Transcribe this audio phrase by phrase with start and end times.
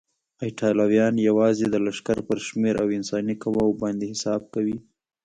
[0.45, 4.77] ایټالویان یوازې د لښکر پر شمېر او انساني قواوو باندې حساب کوي.